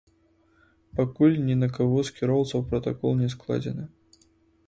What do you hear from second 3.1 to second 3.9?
не складзены.